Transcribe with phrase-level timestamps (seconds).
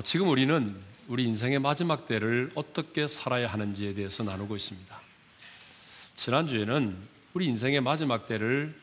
[0.00, 0.74] 아, 지금 우리는
[1.08, 4.98] 우리 인생의 마지막 때를 어떻게 살아야 하는지에 대해서 나누고 있습니다.
[6.16, 6.96] 지난주에는
[7.34, 8.74] 우리 인생의 마지막 때를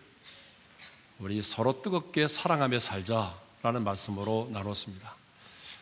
[1.18, 5.16] 우리 서로 뜨겁게 사랑하며 살자라는 말씀으로 나눴습니다.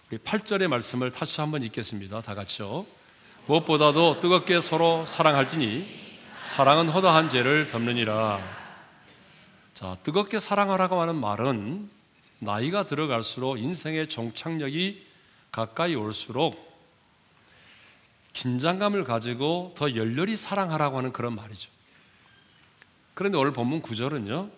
[0.10, 2.22] 우리 8절의 말씀을 다시 한번 읽겠습니다.
[2.22, 2.86] 다 같이요.
[3.48, 5.86] 무엇보다도 뜨겁게 서로 사랑할지니
[6.46, 8.40] 사랑은 허다한 죄를 덮느니라.
[9.74, 11.90] 자, 뜨겁게 사랑하라고 하는 말은
[12.40, 15.15] 나이가 들어갈수록 인생의 종착역이
[15.56, 16.70] 가까이 올수록
[18.34, 21.72] 긴장감을 가지고 더 열렬히 사랑하라고 하는 그런 말이죠.
[23.14, 24.50] 그런데 오늘 본문 구절은요,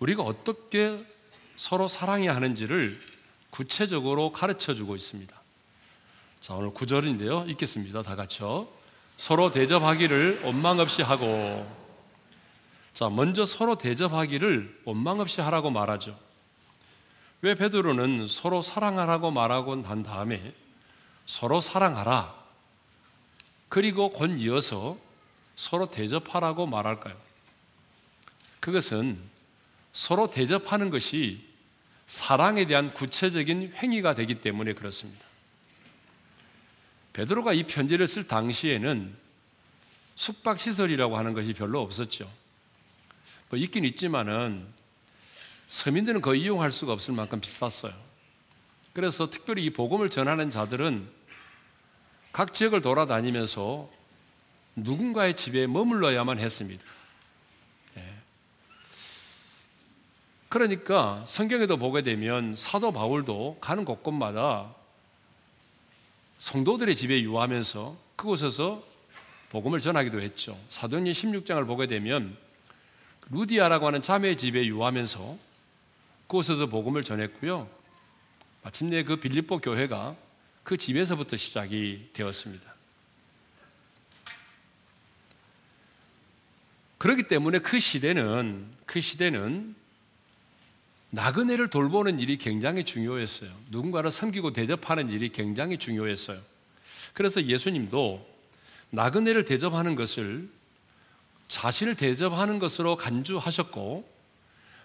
[0.00, 1.06] 우리가 어떻게
[1.54, 3.00] 서로 사랑해야 하는지를
[3.50, 5.40] 구체적으로 가르쳐 주고 있습니다.
[6.40, 7.44] 자, 오늘 구절인데요.
[7.46, 8.02] 읽겠습니다.
[8.02, 8.66] 다 같이요.
[9.18, 11.64] 서로 대접하기를 원망 없이 하고
[12.92, 16.25] 자, 먼저 서로 대접하기를 원망 없이 하라고 말하죠.
[17.46, 20.52] 왜 베드로는 서로 사랑하라고 말하고 난 다음에
[21.26, 22.34] 서로 사랑하라.
[23.68, 24.98] 그리고 곧 이어서
[25.54, 27.16] 서로 대접하라고 말할까요?
[28.58, 29.20] 그것은
[29.92, 31.44] 서로 대접하는 것이
[32.08, 35.24] 사랑에 대한 구체적인 행위가 되기 때문에 그렇습니다.
[37.12, 39.16] 베드로가 이 편지를 쓸 당시에는
[40.16, 42.28] 숙박시설이라고 하는 것이 별로 없었죠.
[43.50, 44.66] 뭐 있긴 있지만은
[45.68, 47.92] 서민들은 거의 이용할 수가 없을 만큼 비쌌어요.
[48.92, 51.08] 그래서 특별히 이 복음을 전하는 자들은
[52.32, 53.90] 각 지역을 돌아다니면서
[54.76, 56.84] 누군가의 집에 머물러야만 했습니다.
[57.96, 58.02] 예.
[60.48, 64.74] 그러니까 성경에도 보게 되면 사도 바울도 가는 곳곳마다
[66.38, 68.82] 성도들의 집에 유하면서 그곳에서
[69.50, 70.58] 복음을 전하기도 했죠.
[70.68, 72.36] 사도행전 16장을 보게 되면
[73.30, 75.45] 루디아라고 하는 자매의 집에 유하면서
[76.26, 77.68] 그곳에서 복음을 전했고요.
[78.62, 80.16] 마침내 그 빌립보 교회가
[80.64, 82.74] 그 집에서부터 시작이 되었습니다.
[86.98, 89.76] 그렇기 때문에 그 시대는 그 시대는
[91.10, 93.50] 나그네를 돌보는 일이 굉장히 중요했어요.
[93.70, 96.40] 누군가를 섬기고 대접하는 일이 굉장히 중요했어요.
[97.14, 98.26] 그래서 예수님도
[98.90, 100.48] 나그네를 대접하는 것을
[101.48, 104.15] 자신을 대접하는 것으로 간주하셨고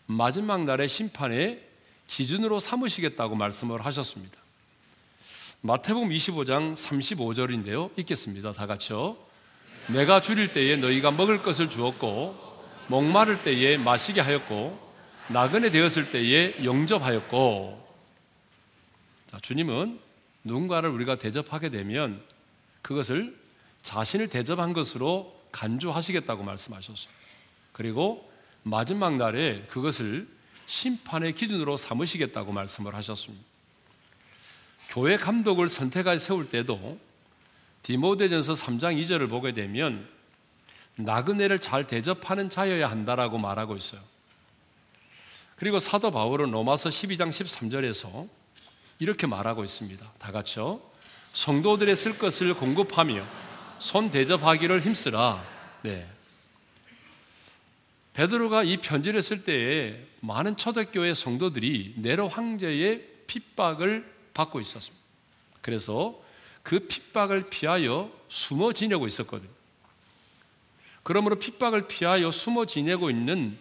[0.05, 1.61] 마지막 날의 심판의
[2.07, 4.39] 기준으로 삼으시겠다고 말씀을 하셨습니다.
[5.61, 7.97] 마태복음 25장 35절인데요.
[7.99, 8.53] 읽겠습니다.
[8.53, 9.15] 다 같이요.
[9.87, 12.35] 내가 줄일 때에 너희가 먹을 것을 주었고
[12.87, 14.91] 목마를 때에 마시게 하였고
[15.29, 17.89] 나그네 되었을 때에 영접하였고
[19.31, 19.99] 자, 주님은
[20.43, 22.21] 누군가를 우리가 대접하게 되면
[22.81, 23.39] 그것을
[23.83, 27.11] 자신을 대접한 것으로 간주하시겠다고 말씀하셨어요.
[27.71, 28.30] 그리고
[28.63, 30.27] 마지막 날에 그것을
[30.65, 33.43] 심판의 기준으로 삼으시겠다고 말씀을 하셨습니다.
[34.89, 36.99] 교회 감독을 선택하여 세울 때도
[37.83, 40.07] 디모데전서 3장 2절을 보게 되면
[40.95, 44.01] 나그네를 잘 대접하는 자여야 한다라고 말하고 있어요.
[45.55, 48.27] 그리고 사도 바울은 로마서 12장 13절에서
[48.99, 50.11] 이렇게 말하고 있습니다.
[50.19, 50.81] 다 같이요.
[51.33, 53.25] 성도들의 쓸 것을 공급하며
[53.79, 55.43] 손 대접하기를 힘쓰라.
[55.81, 56.07] 네.
[58.13, 65.01] 베드로가 이 편지를 쓸 때에 많은 초대교회 성도들이 네로 황제의 핍박을 받고 있었습니다.
[65.61, 66.21] 그래서
[66.63, 69.49] 그 핍박을 피하여 숨어 지내고 있었거든요.
[71.03, 73.57] 그러므로 핍박을 피하여 숨어 지내고 있는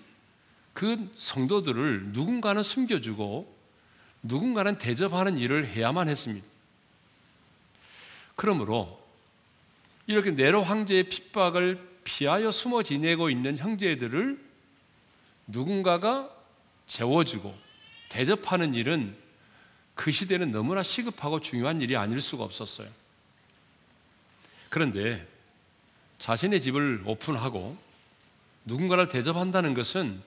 [0.74, 3.60] 그 성도들을 누군가는 숨겨주고
[4.22, 6.46] 누군가는 대접하는 일을 해야만 했습니다.
[8.36, 9.00] 그러므로
[10.06, 14.38] 이렇게 네로 황제의 핍박을 피하여 숨어 지내고 있는 형제들을
[15.46, 16.30] 누군가가
[16.86, 17.56] 재워주고
[18.08, 19.16] 대접하는 일은
[19.94, 22.88] 그 시대는 너무나 시급하고 중요한 일이 아닐 수가 없었어요.
[24.68, 25.26] 그런데
[26.18, 27.76] 자신의 집을 오픈하고
[28.64, 30.22] 누군가를 대접한다는 것은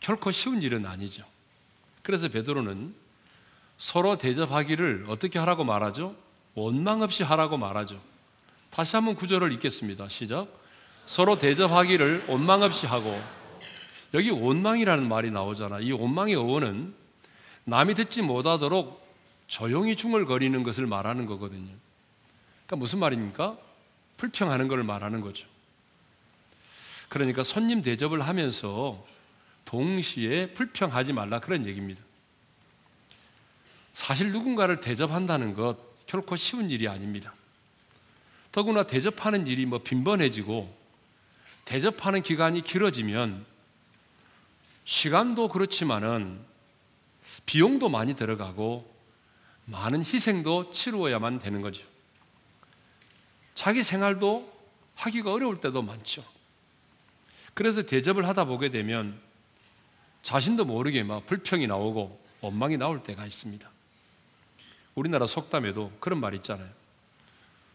[0.00, 1.24] 결코 쉬운 일은 아니죠.
[2.02, 2.94] 그래서 베드로는
[3.78, 6.16] 서로 대접하기를 어떻게 하라고 말하죠?
[6.54, 8.00] 원망 없이 하라고 말하죠.
[8.70, 10.08] 다시 한번 구절을 읽겠습니다.
[10.08, 10.48] 시작.
[11.06, 13.18] 서로 대접하기를 원망 없이 하고
[14.12, 15.80] 여기 원망이라는 말이 나오잖아.
[15.80, 16.94] 이 원망의 어원은
[17.64, 19.06] 남이 듣지 못하도록
[19.46, 21.72] 조용히 중얼거리는 것을 말하는 거거든요.
[22.66, 23.56] 그러니까 무슨 말입니까?
[24.16, 25.46] 불평하는 걸 말하는 거죠.
[27.08, 29.04] 그러니까 손님 대접을 하면서
[29.64, 32.02] 동시에 불평하지 말라 그런 얘기입니다.
[33.92, 35.76] 사실 누군가를 대접한다는 것
[36.06, 37.32] 결코 쉬운 일이 아닙니다.
[38.50, 40.85] 더구나 대접하는 일이 뭐 빈번해지고
[41.66, 43.44] 대접하는 기간이 길어지면
[44.84, 46.40] 시간도 그렇지만은
[47.44, 48.94] 비용도 많이 들어가고
[49.66, 51.84] 많은 희생도 치루어야만 되는 거죠.
[53.54, 54.50] 자기 생활도
[54.94, 56.24] 하기가 어려울 때도 많죠.
[57.52, 59.20] 그래서 대접을 하다 보게 되면
[60.22, 63.68] 자신도 모르게 막 불평이 나오고 원망이 나올 때가 있습니다.
[64.94, 66.70] 우리나라 속담에도 그런 말 있잖아요.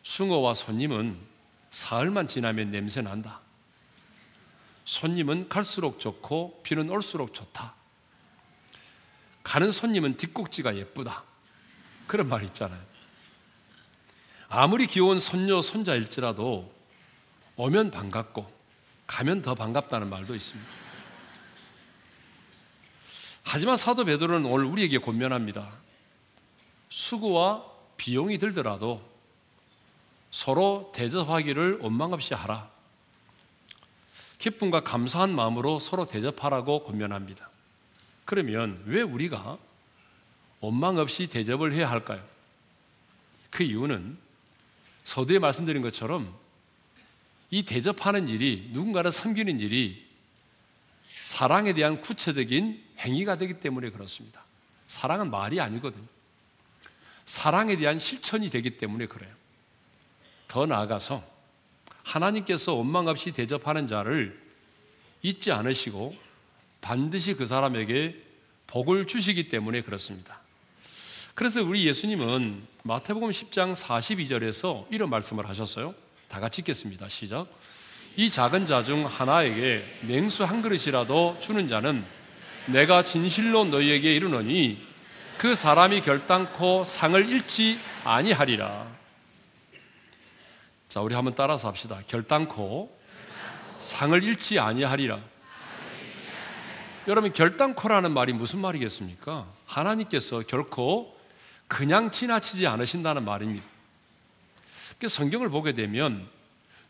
[0.03, 1.19] 숭어와 손님은
[1.71, 3.41] 사흘만 지나면 냄새 난다.
[4.85, 7.75] 손님은 갈수록 좋고 비는 올수록 좋다.
[9.43, 11.23] 가는 손님은 뒷꼭지가 예쁘다.
[12.07, 12.81] 그런 말이 있잖아요.
[14.49, 16.73] 아무리 귀여운 손녀, 손자일지라도
[17.55, 18.51] 오면 반갑고
[19.07, 20.69] 가면 더 반갑다는 말도 있습니다.
[23.43, 25.69] 하지만 사도 베드로는 오늘 우리에게 권면합니다.
[26.89, 27.65] 수고와
[27.97, 29.01] 비용이 들더라도
[30.31, 32.69] 서로 대접하기를 원망 없이 하라.
[34.41, 37.49] 기쁨과 감사한 마음으로 서로 대접하라고 권면합니다.
[38.25, 39.59] 그러면 왜 우리가
[40.59, 42.27] 원망 없이 대접을 해야 할까요?
[43.51, 44.17] 그 이유는
[45.03, 46.33] 서두에 말씀드린 것처럼
[47.51, 50.07] 이 대접하는 일이 누군가를 섬기는 일이
[51.21, 54.43] 사랑에 대한 구체적인 행위가 되기 때문에 그렇습니다.
[54.87, 56.05] 사랑은 말이 아니거든요.
[57.25, 59.31] 사랑에 대한 실천이 되기 때문에 그래요.
[60.47, 61.30] 더 나아가서
[62.03, 64.39] 하나님께서 원망 없이 대접하는 자를
[65.21, 66.15] 잊지 않으시고
[66.81, 68.15] 반드시 그 사람에게
[68.67, 70.39] 복을 주시기 때문에 그렇습니다.
[71.35, 75.93] 그래서 우리 예수님은 마태복음 10장 42절에서 이런 말씀을 하셨어요.
[76.27, 77.07] 다 같이 읽겠습니다.
[77.09, 77.47] 시작.
[78.17, 82.03] 이 작은 자 중 하나에게 냉수 한 그릇이라도 주는 자는
[82.67, 84.85] 내가 진실로 너희에게 이르노니
[85.37, 88.87] 그 사람이 결단코 상을 잃지 아니하리라.
[90.91, 92.01] 자, 우리 한번 따라서 합시다.
[92.05, 92.93] 결단코
[93.79, 95.21] 상을 잃지 아니하리라.
[97.07, 99.47] 여러분, 결단코라는 말이 무슨 말이겠습니까?
[99.65, 101.17] 하나님께서 결코
[101.69, 103.65] 그냥 지나치지 않으신다는 말입니다.
[105.07, 106.27] 성경을 보게 되면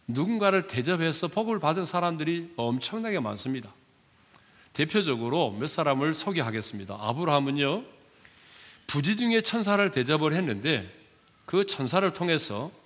[0.08, 3.72] 누군가를 대접해서 복을 받은 사람들이 엄청나게 많습니다.
[4.74, 6.98] 대표적으로 몇 사람을 소개하겠습니다.
[7.00, 7.84] 아브라함은요,
[8.88, 10.92] 부지 중에 천사를 대접을 했는데
[11.46, 12.81] 그 천사를 통해서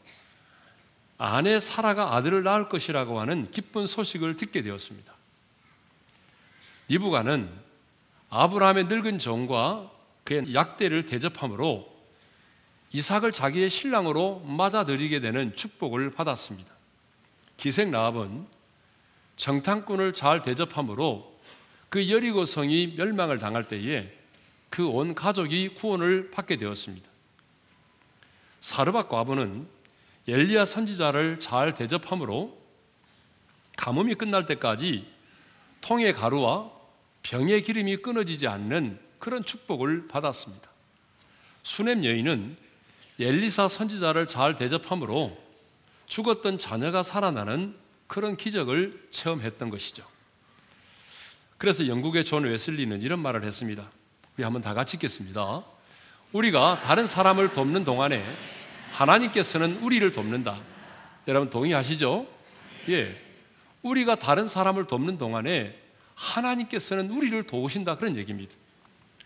[1.18, 5.14] 아내 사라가 아들을 낳을 것이라고 하는 기쁜 소식을 듣게 되었습니다.
[6.90, 7.50] 리브가는
[8.30, 9.92] 아브라함의 늙은 종과
[10.24, 11.94] 그의 약대를 대접함으로
[12.92, 16.72] 이삭을 자기의 신랑으로 맞아들이게 되는 축복을 받았습니다.
[17.58, 18.46] 기생 라합은
[19.38, 21.34] 정탐꾼을 잘 대접함으로
[21.90, 24.12] 그 여리고 성이 멸망을 당할 때에
[24.70, 27.08] 그 온 가족이 구원을 받게 되었습니다.
[28.60, 29.68] 사르밧 과부는
[30.28, 32.58] 엘리야 선지자를 잘 대접함으로
[33.78, 35.08] 가뭄이 끝날 때까지
[35.82, 36.72] 통의 가루와
[37.24, 40.70] 병의 기름이 끊어지지 않는 그런 축복을 받았습니다.
[41.64, 42.58] 수넴 여인은
[43.20, 45.38] 엘리사 선지자를 잘 대접함으로
[46.08, 47.76] 죽었던 자녀가 살아나는
[48.08, 50.06] 그런 기적을 체험했던 것이죠.
[51.58, 53.90] 그래서 영국의 존 웨슬리는 이런 말을 했습니다.
[54.36, 55.64] 우리 한번 다 같이 읽겠습니다.
[56.34, 58.24] 우리가 다른 사람을 돕는 동안에
[58.96, 60.62] 하나님께서는 우리를 돕는다.
[61.28, 62.28] 여러분 동의하시죠?
[62.90, 63.22] 예.
[63.82, 65.78] 우리가 다른 사람을 돕는 동안에
[66.16, 68.56] 하나님께서는 우리를 도우신다 그런 얘기입니다.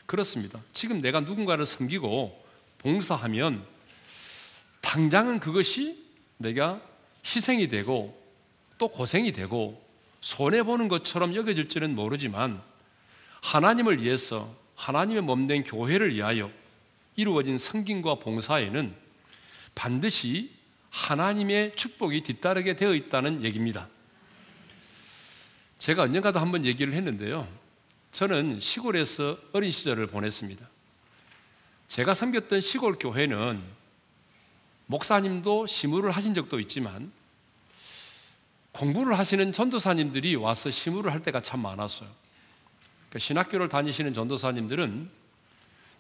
[0.08, 0.60] 그렇습니다.
[0.74, 2.44] 지금 내가 누군가를 섬기고
[2.80, 3.64] 봉사하면
[4.82, 6.04] 당장은 그것이
[6.38, 6.82] 내가
[7.24, 8.20] 희생이 되고
[8.80, 9.80] 또 고생이 되고
[10.20, 12.60] 손해 보는 것처럼 여겨질지는 모르지만
[13.42, 16.50] 하나님을 위해서 하나님의 몸된 교회를 위하여
[17.16, 19.09] 이루어진 성김과 봉사에는
[19.76, 20.52] 반드시
[20.90, 23.88] 하나님의 축복이 뒤따르게 되어 있다는 얘기입니다.
[25.78, 27.48] 제가 언젠가도 한번 얘기를 했는데요.
[28.12, 30.68] 저는 시골에서 어린 시절을 보냈습니다.
[31.88, 33.62] 제가 섬겼던 시골 교회는
[34.88, 37.12] 목사님도 시무를 하신 적도 있지만
[38.72, 42.10] 공부를 하시는 전도사님들이 와서 시무를 할 때가 참 많았어요.
[43.10, 45.10] 그러니까 신학교를 다니시는 전도사님들은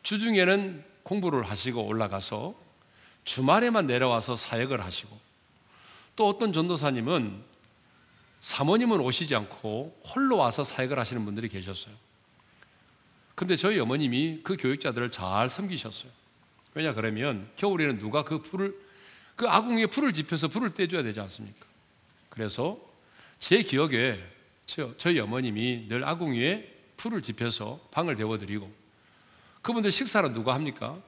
[0.03, 2.55] 주중에는 공부를 하시고 올라가서
[3.23, 5.17] 주말에만 내려와서 사역을 하시고
[6.15, 7.43] 또 어떤 전도사님은
[8.41, 11.93] 사모님은 오시지 않고 홀로 와서 사역을 하시는 분들이 계셨어요.
[13.35, 16.11] 근데 저희 어머님이 그 교육자들을 잘 섬기셨어요.
[16.73, 18.75] 왜냐 그러면 겨울에는 누가 그 불을
[19.35, 21.65] 그 아궁이에 불을 지펴서 불을 떼줘야 되지 않습니까?
[22.29, 22.77] 그래서
[23.39, 24.21] 제 기억에
[24.97, 28.69] 저희 어머님이 늘 아궁이에 불을 지펴서 방을 데워드리고
[29.61, 31.01] 그분들 식사는 누가 합니까?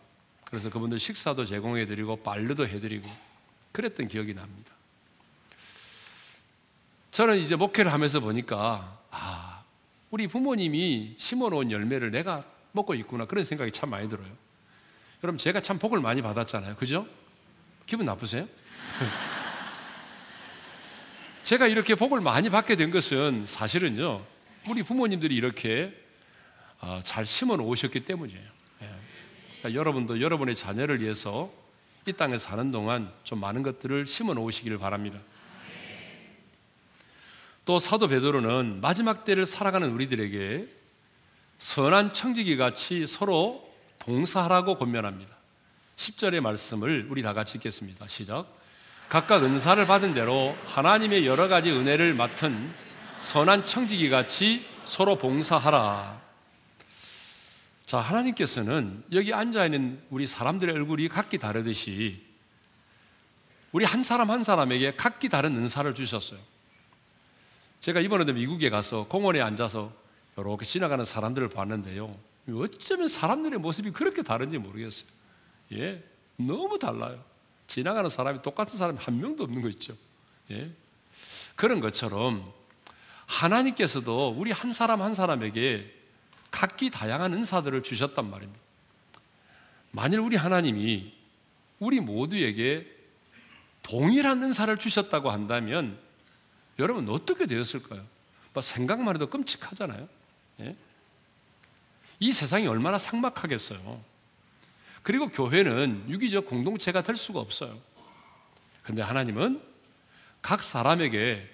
[0.51, 3.09] 그래서 그분들 식사도 제공해드리고 빨래도 해드리고
[3.71, 4.71] 그랬던 기억이 납니다.
[7.11, 9.63] 저는 이제 목회를 하면서 보니까 아
[10.11, 12.43] 우리 부모님이 심어놓은 열매를 내가
[12.73, 14.27] 먹고 있구나 그런 생각이 참 많이 들어요.
[15.23, 16.75] 여러분 제가 참 복을 많이 받았잖아요.
[16.75, 17.07] 그죠?
[17.85, 18.47] 기분 나쁘세요?
[21.43, 24.25] 제가 이렇게 복을 많이 받게 된 것은 사실은요.
[24.67, 25.97] 우리 부모님들이 이렇게
[26.81, 28.60] 아, 잘 심어 놓으셨기 때문이에요.
[29.61, 29.69] 예.
[29.69, 31.51] 그러니까 여러분도 여러분의 자녀를 위해서
[32.07, 35.19] 이 땅에 사는 동안 좀 많은 것들을 심어 놓으시기를 바랍니다.
[37.63, 40.67] 또 사도 베드로는 마지막 때를 살아가는 우리들에게
[41.59, 45.31] 선한 청지기 같이 서로 봉사하라고 권면합니다.
[45.95, 48.07] 10절의 말씀을 우리 다 같이 읽겠습니다.
[48.07, 48.47] 시작.
[49.09, 52.73] 각각 은사를 받은 대로 하나님의 여러 가지 은혜를 맡은
[53.21, 56.20] 선한 청지기 같이 서로 봉사하라.
[57.91, 62.23] 자, 하나님께서는 여기 앉아 있는 우리 사람들의 얼굴이 각기 다르듯이
[63.73, 66.39] 우리 한 사람 한 사람에게 각기 다른 은사를 주셨어요.
[67.81, 69.91] 제가 이번에도 미국에 가서 공원에 앉아서
[70.37, 72.17] 이렇게 지나가는 사람들을 봤는데요.
[72.55, 75.09] 어쩌면 사람들의 모습이 그렇게 다른지 모르겠어요.
[75.73, 76.01] 예,
[76.37, 77.21] 너무 달라요.
[77.67, 79.97] 지나가는 사람이 똑같은 사람이 한 명도 없는 거 있죠.
[80.51, 80.71] 예,
[81.57, 82.53] 그런 것처럼
[83.25, 86.00] 하나님께서도 우리 한 사람 한 사람에게
[86.51, 88.59] 각기 다양한 은사들을 주셨단 말입니다.
[89.91, 91.13] 만일 우리 하나님이
[91.79, 92.85] 우리 모두에게
[93.81, 95.97] 동일한 은사를 주셨다고 한다면
[96.77, 98.05] 여러분 어떻게 되었을까요?
[98.53, 100.07] 뭐 생각만 해도 끔찍하잖아요.
[100.61, 100.75] 예?
[102.19, 104.03] 이 세상이 얼마나 삭막하겠어요.
[105.03, 107.79] 그리고 교회는 유기적 공동체가 될 수가 없어요.
[108.83, 109.61] 근데 하나님은
[110.41, 111.49] 각 사람에게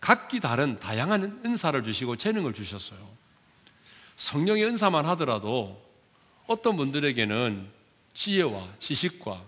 [0.00, 3.19] 각기 다른 다양한 은사를 주시고 재능을 주셨어요.
[4.20, 5.82] 성령의 은사만 하더라도
[6.46, 7.66] 어떤 분들에게는
[8.12, 9.42] 지혜와 지식과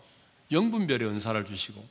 [0.50, 1.86] 영분별의 은사를 주시고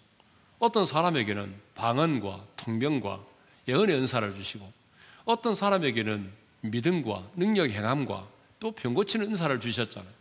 [0.58, 3.24] 어떤 사람에게는 방언과 통병과
[3.68, 4.74] 예언의 은사를 주시고
[5.26, 8.28] 어떤 사람에게는 믿음과 능력 행함과
[8.60, 10.12] 또 병고치는 은사를 주셨잖아요.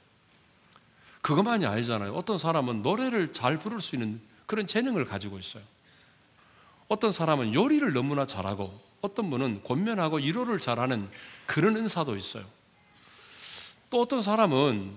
[1.23, 2.13] 그것만이 아니잖아요.
[2.15, 5.63] 어떤 사람은 노래를 잘 부를 수 있는 그런 재능을 가지고 있어요.
[6.89, 11.09] 어떤 사람은 요리를 너무나 잘하고 어떤 분은 권면하고 위로를 잘하는
[11.47, 12.45] 그런 은사도 있어요.
[13.89, 14.93] 또 어떤 사람은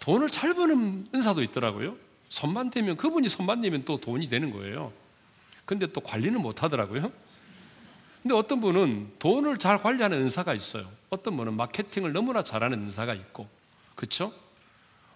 [0.00, 1.96] 돈을 잘 버는 은사도 있더라고요.
[2.28, 4.92] 손만 대면 그분이 손만 대면 또 돈이 되는 거예요.
[5.64, 7.10] 근데 또 관리는 못 하더라고요.
[8.22, 10.90] 근데 어떤 분은 돈을 잘 관리하는 은사가 있어요.
[11.10, 13.48] 어떤 분은 마케팅을 너무나 잘하는 은사가 있고,
[13.94, 14.32] 그렇죠?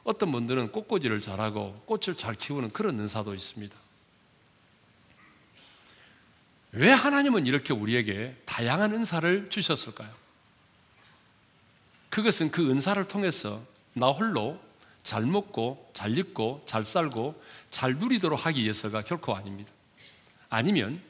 [0.04, 3.76] 어떤 분들은 꽃꽂이를 잘하고 꽃을 잘 키우는 그런 은사도 있습니다.
[6.72, 10.10] 왜 하나님은 이렇게 우리에게 다양한 은사를 주셨을까요?
[12.10, 13.62] 그것은 그 은사를 통해서
[13.92, 14.60] 나 홀로
[15.02, 19.70] 잘 먹고 잘 입고 잘 살고 잘 누리도록 하기 위해서가 결코 아닙니다.
[20.48, 21.00] 아니면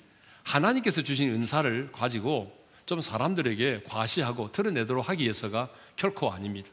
[0.43, 6.69] 하나님께서 주신 은사를 가지고 좀 사람들에게 과시하고 드러내도록 하기 위해서가 결코 아닙니다.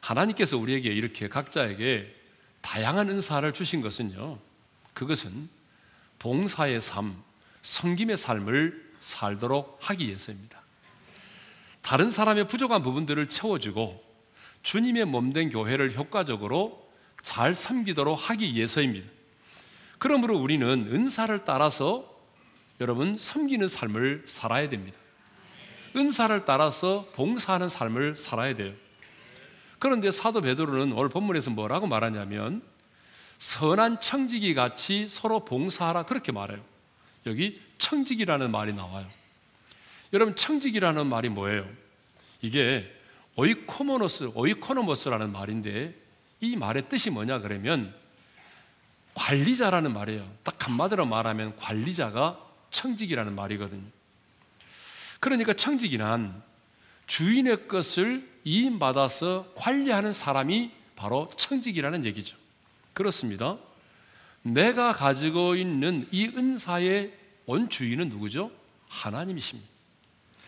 [0.00, 2.14] 하나님께서 우리에게 이렇게 각자에게
[2.60, 4.38] 다양한 은사를 주신 것은요,
[4.92, 5.48] 그것은
[6.18, 7.22] 봉사의 삶,
[7.64, 10.62] 성김의 삶을 살도록 하기 위해서입니다.
[11.82, 14.02] 다른 사람의 부족한 부분들을 채워주고
[14.62, 16.90] 주님의 몸된 교회를 효과적으로
[17.22, 19.08] 잘 섬기도록 하기 위해서입니다.
[19.98, 22.14] 그러므로 우리는 은사를 따라서
[22.80, 24.98] 여러분 섬기는 삶을 살아야 됩니다.
[25.96, 28.74] 은사를 따라서 봉사하는 삶을 살아야 돼요.
[29.78, 32.62] 그런데 사도 베드로는 오늘 본문에서 뭐라고 말하냐면
[33.38, 36.73] 선한 청지기 같이 서로 봉사하라 그렇게 말해요.
[37.26, 39.06] 여기 청지기라는 말이 나와요.
[40.12, 41.68] 여러분 청지기라는 말이 뭐예요?
[42.42, 42.90] 이게
[43.36, 45.94] 오이코모노스, 오이코노모스라는 말인데
[46.40, 47.94] 이 말의 뜻이 뭐냐 그러면
[49.14, 50.30] 관리자라는 말이에요.
[50.42, 52.38] 딱 한마디로 말하면 관리자가
[52.70, 53.84] 청직이라는 말이거든요.
[55.20, 56.42] 그러니까 청직이란
[57.06, 62.36] 주인의 것을 이인받아서 관리하는 사람이 바로 청직이라는 얘기죠.
[62.92, 63.56] 그렇습니다.
[64.44, 67.12] 내가 가지고 있는 이 은사의
[67.46, 68.50] 원주인은 누구죠?
[68.88, 69.68] 하나님이십니다.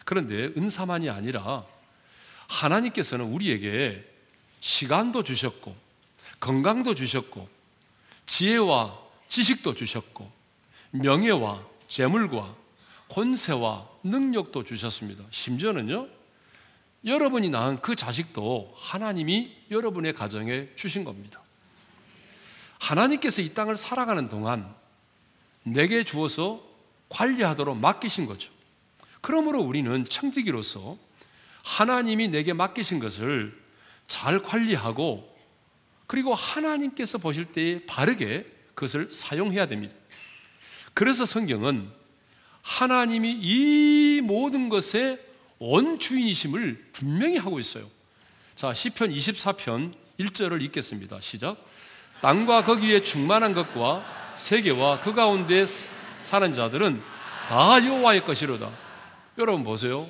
[0.05, 1.65] 그런데 은사만이 아니라
[2.47, 4.05] 하나님께서는 우리에게
[4.61, 5.75] 시간도 주셨고,
[6.39, 7.49] 건강도 주셨고,
[8.27, 8.99] 지혜와
[9.29, 10.31] 지식도 주셨고,
[10.91, 12.55] 명예와 재물과
[13.09, 15.25] 권세와 능력도 주셨습니다.
[15.31, 16.09] 심지어는요,
[17.05, 21.43] 여러분이 낳은 그 자식도 하나님이 여러분의 가정에 주신 겁니다.
[22.79, 24.75] 하나님께서 이 땅을 살아가는 동안
[25.63, 26.63] 내게 주어서
[27.09, 28.51] 관리하도록 맡기신 거죠.
[29.21, 30.99] 그러므로 우리는 청지기로서
[31.63, 33.61] 하나님이 내게 맡기신 것을
[34.07, 35.35] 잘 관리하고
[36.07, 39.95] 그리고 하나님께서 보실 때에 바르게 그것을 사용해야 됩니다.
[40.95, 41.91] 그래서 성경은
[42.63, 45.21] 하나님이 이 모든 것의
[45.59, 47.89] 원주인이심을 분명히 하고 있어요.
[48.55, 51.21] 자, 시편 24편 1절을 읽겠습니다.
[51.21, 51.65] 시작.
[52.21, 54.05] 땅과 거기에 충만한 것과
[54.37, 55.67] 세계와 그 가운데
[56.23, 57.03] 사는 자들은
[57.49, 58.69] 다 여호와의 것이로다.
[59.39, 60.09] 여러분 보세요.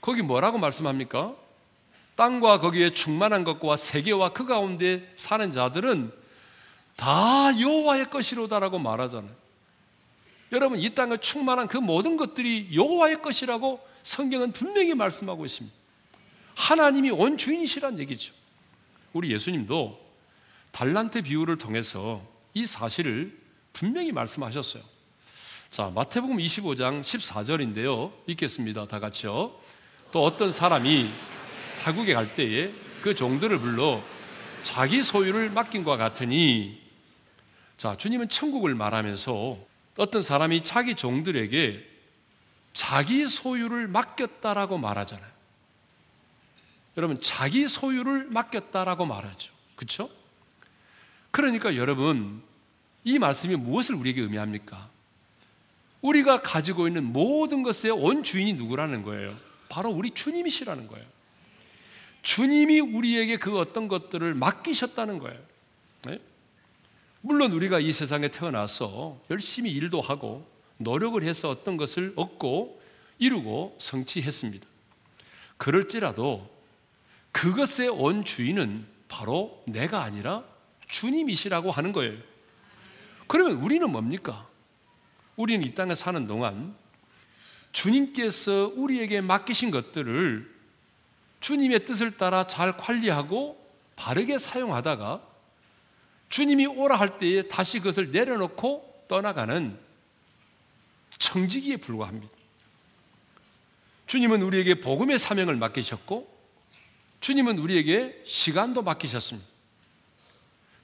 [0.00, 1.34] 거기 뭐라고 말씀합니까?
[2.16, 6.12] 땅과 거기에 충만한 것과 세계와 그 가운데 사는 자들은
[6.96, 9.32] 다 여호와의 것이로다라고 말하잖아요.
[10.52, 15.74] 여러분 이 땅에 충만한 그 모든 것들이 여호와의 것이라고 성경은 분명히 말씀하고 있습니다.
[16.54, 18.32] 하나님이 원 주인이시란 얘기죠.
[19.12, 20.03] 우리 예수님도
[20.74, 22.20] 달란트 비유를 통해서
[22.52, 23.38] 이 사실을
[23.72, 24.82] 분명히 말씀하셨어요.
[25.70, 28.12] 자, 마태복음 25장 14절인데요.
[28.26, 28.88] 읽겠습니다.
[28.88, 29.54] 다 같이요.
[30.10, 31.10] 또 어떤 사람이
[31.80, 34.02] 타국에 갈 때에 그 종들을 불러
[34.64, 36.82] 자기 소유를 맡긴 것 같으니
[37.76, 39.56] 자, 주님은 천국을 말하면서
[39.96, 41.88] 어떤 사람이 자기 종들에게
[42.72, 45.32] 자기 소유를 맡겼다라고 말하잖아요.
[46.96, 49.52] 여러분, 자기 소유를 맡겼다라고 말하죠.
[49.76, 50.10] 그렇죠?
[51.34, 52.44] 그러니까 여러분,
[53.02, 54.88] 이 말씀이 무엇을 우리에게 의미합니까?
[56.00, 59.34] 우리가 가지고 있는 모든 것의 원 주인이 누구라는 거예요?
[59.68, 61.04] 바로 우리 주님이시라는 거예요.
[62.22, 65.40] 주님이 우리에게 그 어떤 것들을 맡기셨다는 거예요.
[66.04, 66.20] 네?
[67.20, 72.80] 물론 우리가 이 세상에 태어나서 열심히 일도 하고 노력을 해서 어떤 것을 얻고
[73.18, 74.64] 이루고 성취했습니다.
[75.56, 76.48] 그럴지라도
[77.32, 80.53] 그것의 원 주인은 바로 내가 아니라
[80.94, 82.16] 주님이시라고 하는 거예요.
[83.26, 84.46] 그러면 우리는 뭡니까?
[85.34, 86.76] 우리는 이 땅에 사는 동안
[87.72, 90.54] 주님께서 우리에게 맡기신 것들을
[91.40, 93.60] 주님의 뜻을 따라 잘 관리하고
[93.96, 95.20] 바르게 사용하다가
[96.28, 99.76] 주님이 오라 할 때에 다시 그것을 내려놓고 떠나가는
[101.18, 102.32] 청지기에 불과합니다.
[104.06, 106.32] 주님은 우리에게 복음의 사명을 맡기셨고
[107.20, 109.53] 주님은 우리에게 시간도 맡기셨습니다.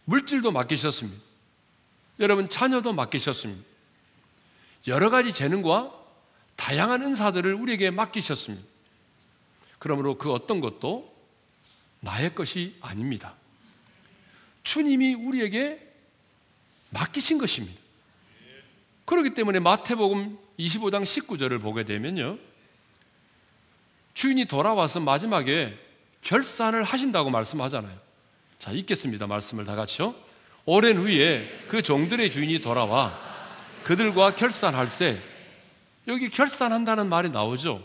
[0.04, 1.22] 물질도 맡기셨습니다.
[2.20, 3.64] 여러분 자녀도 맡기셨습니다.
[4.86, 5.92] 여러 가지 재능과
[6.56, 8.66] 다양한 은사들을 우리에게 맡기셨습니다.
[9.78, 11.14] 그러므로 그 어떤 것도
[12.00, 13.34] 나의 것이 아닙니다.
[14.62, 15.86] 주님이 우리에게
[16.90, 17.80] 맡기신 것입니다.
[19.06, 22.38] 그렇기 때문에 마태복음 25장 19절을 보게 되면요.
[24.14, 25.78] 주인이 돌아와서 마지막에
[26.20, 27.98] 결산을 하신다고 말씀하잖아요.
[28.60, 29.26] 자, 읽겠습니다.
[29.26, 30.14] 말씀을 다 같이요.
[30.66, 33.18] 오랜 후에 그 종들의 주인이 돌아와
[33.84, 35.18] 그들과 결산할세.
[36.06, 37.82] 여기 결산한다는 말이 나오죠.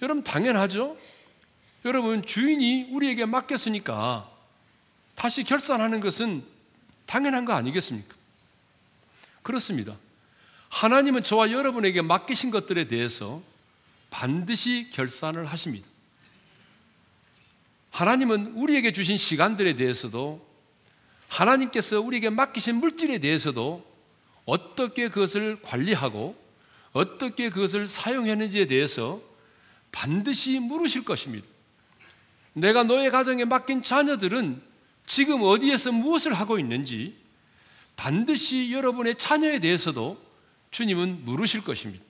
[0.00, 0.96] 여러분 당연하죠.
[1.84, 4.30] 여러분 주인이 우리에게 맡겼으니까
[5.16, 6.44] 다시 결산하는 것은
[7.06, 8.14] 당연한 거 아니겠습니까?
[9.42, 9.96] 그렇습니다.
[10.68, 13.42] 하나님은 저와 여러분에게 맡기신 것들에 대해서
[14.10, 15.88] 반드시 결산을 하십니다.
[17.96, 20.46] 하나님은 우리에게 주신 시간들에 대해서도
[21.28, 23.86] 하나님께서 우리에게 맡기신 물질에 대해서도
[24.44, 26.36] 어떻게 그것을 관리하고
[26.92, 29.22] 어떻게 그것을 사용했는지에 대해서
[29.92, 31.46] 반드시 물으실 것입니다.
[32.52, 34.60] 내가 너의 가정에 맡긴 자녀들은
[35.06, 37.16] 지금 어디에서 무엇을 하고 있는지
[37.96, 40.22] 반드시 여러분의 자녀에 대해서도
[40.70, 42.04] 주님은 물으실 것입니다.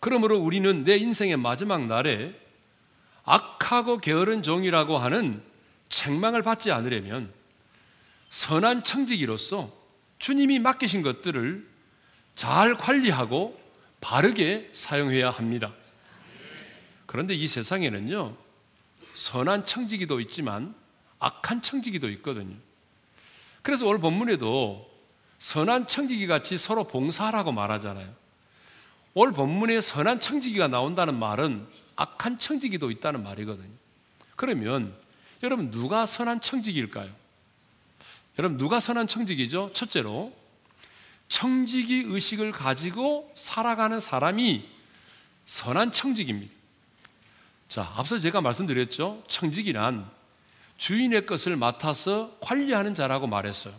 [0.00, 2.41] 그러므로 우리는 내 인생의 마지막 날에
[3.24, 5.42] 악하고 게으른 종이라고 하는
[5.88, 7.32] 책망을 받지 않으려면
[8.30, 9.72] 선한 청지기로서
[10.18, 11.68] 주님이 맡기신 것들을
[12.34, 13.60] 잘 관리하고
[14.00, 15.72] 바르게 사용해야 합니다.
[17.06, 18.34] 그런데 이 세상에는요,
[19.14, 20.74] 선한 청지기도 있지만
[21.18, 22.56] 악한 청지기도 있거든요.
[23.60, 24.90] 그래서 오늘 본문에도
[25.38, 28.08] 선한 청지기 같이 서로 봉사하라고 말하잖아요.
[29.14, 31.66] 오늘 본문에 선한 청지기가 나온다는 말은
[32.02, 33.70] 악한 청지기도 있다는 말이거든요.
[34.34, 34.92] 그러면
[35.42, 37.10] 여러분 누가 선한 청지기일까요?
[38.38, 39.70] 여러분 누가 선한 청지기죠?
[39.72, 40.36] 첫째로
[41.28, 44.68] 청지기 의식을 가지고 살아가는 사람이
[45.46, 46.52] 선한 청지기입니다.
[47.68, 49.22] 자, 앞서 제가 말씀드렸죠.
[49.28, 50.10] 청지기란
[50.76, 53.74] 주인의 것을 맡아서 관리하는 자라고 말했어요.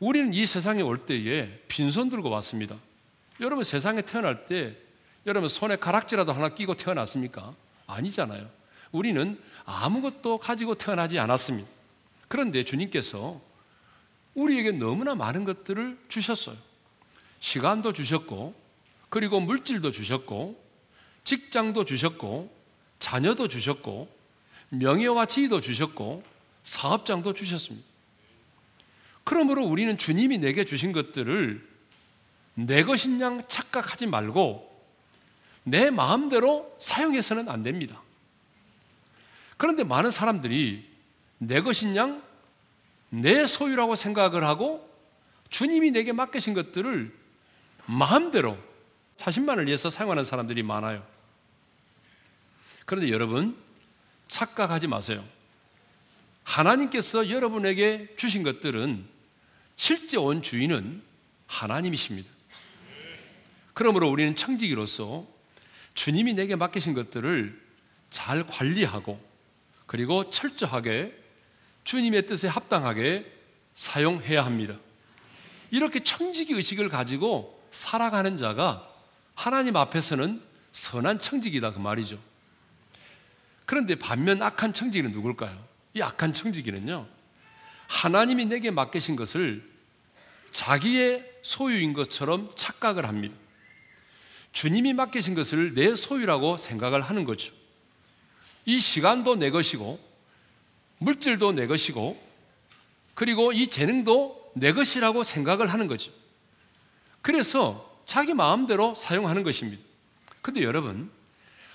[0.00, 2.76] 우리는 이 세상에 올 때에 빈손 들고 왔습니다.
[3.40, 4.76] 여러분 세상에 태어날 때
[5.26, 7.54] 여러분 손에 가락지라도 하나 끼고 태어났습니까?
[7.86, 8.48] 아니잖아요.
[8.92, 11.68] 우리는 아무것도 가지고 태어나지 않았습니다.
[12.28, 13.40] 그런데 주님께서
[14.34, 16.56] 우리에게 너무나 많은 것들을 주셨어요.
[17.40, 18.54] 시간도 주셨고,
[19.08, 20.62] 그리고 물질도 주셨고,
[21.24, 22.54] 직장도 주셨고,
[22.98, 24.16] 자녀도 주셨고,
[24.70, 26.22] 명예와 지위도 주셨고
[26.64, 27.86] 사업장도 주셨습니다.
[29.24, 31.66] 그러므로 우리는 주님이 내게 주신 것들을
[32.54, 34.65] 내 것인 양 착각하지 말고
[35.68, 38.00] 내 마음대로 사용해서는 안 됩니다.
[39.56, 40.88] 그런데 많은 사람들이
[41.38, 42.22] 내 것인 양,
[43.08, 44.88] 내 소유라고 생각을 하고
[45.50, 47.12] 주님이 내게 맡기신 것들을
[47.86, 48.56] 마음대로
[49.16, 51.04] 자신만을 위해서 사용하는 사람들이 많아요.
[52.84, 53.56] 그런데 여러분,
[54.28, 55.24] 착각하지 마세요.
[56.44, 59.04] 하나님께서 여러분에게 주신 것들은
[59.74, 61.02] 실제 온 주인은
[61.48, 62.30] 하나님이십니다.
[63.74, 65.35] 그러므로 우리는 청지기로서
[65.96, 67.60] 주님이 내게 맡기신 것들을
[68.10, 69.20] 잘 관리하고
[69.86, 71.12] 그리고 철저하게
[71.82, 73.32] 주님의 뜻에 합당하게
[73.74, 74.76] 사용해야 합니다.
[75.70, 78.88] 이렇게 청지기 의식을 가지고 살아가는 자가
[79.34, 82.18] 하나님 앞에서는 선한 청지기다 그 말이죠.
[83.64, 85.58] 그런데 반면 악한 청지기는 누굴까요?
[85.94, 87.06] 이 악한 청지기는요.
[87.88, 89.68] 하나님이 내게 맡기신 것을
[90.50, 93.34] 자기의 소유인 것처럼 착각을 합니다.
[94.56, 97.52] 주님이 맡기신 것을 내 소유라고 생각을 하는 거죠.
[98.64, 100.00] 이 시간도 내 것이고,
[100.96, 102.18] 물질도 내 것이고,
[103.12, 106.10] 그리고 이 재능도 내 것이라고 생각을 하는 거죠.
[107.20, 109.82] 그래서 자기 마음대로 사용하는 것입니다.
[110.40, 111.10] 근데 여러분,